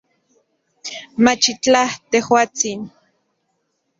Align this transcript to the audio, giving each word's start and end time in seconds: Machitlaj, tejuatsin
Machitlaj, 1.23 1.85
tejuatsin 2.11 2.79